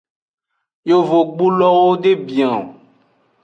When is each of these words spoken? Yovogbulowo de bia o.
Yovogbulowo 0.89 1.89
de 2.01 2.11
bia 2.25 2.47
o. 2.59 2.61